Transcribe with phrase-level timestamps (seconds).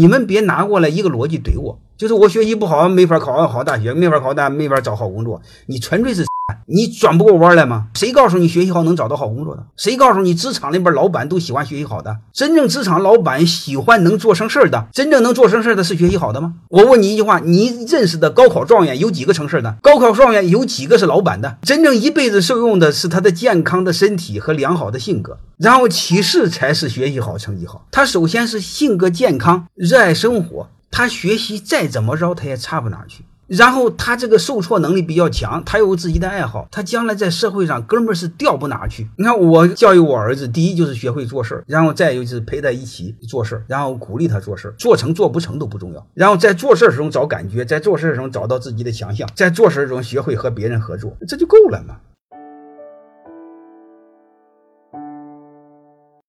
[0.00, 5.42] 你们别拿过来一个逻辑怼我，就是我学习不好，没法考上好大学，没法考大，没法找好工作。
[5.66, 6.24] 你纯粹是
[6.66, 7.88] 你转不过弯来吗？
[7.94, 9.64] 谁告诉你学习好能找到好工作的？
[9.76, 12.16] 谁告诉你职场里边老板都喜欢学习好的？
[12.32, 16.54] 真正职场老板喜欢能做成事儿的，真正能做成事儿的是学习好的吗？
[16.68, 19.76] 我问你一句话，你认识的高考状元有几个成事儿的？
[19.82, 21.58] 高考状元有几个是老板的？
[21.62, 27.86] 真正一辈子受用的是他的健康的身体和良好的性格，然后其次才是学习好、成绩好。
[27.90, 33.24] 他首先是性格健康、热爱生活，他学习再怎么着他也差不哪去。
[33.50, 39.08] 然后他这个受挫能力比较强，他有自己的爱好，他将来在社会上哥们儿是掉不哪去。
[39.18, 46.06] 你看我教育我儿子，第一就是学会做事儿，然后再有就是陪他一起做事儿，然后鼓励他做事儿，做成做不成都不重要。
[46.14, 51.96] 然后在做事儿中找感觉，在做事儿中找到自己的强项，在做事儿中学会和别人合作，这就够了嘛。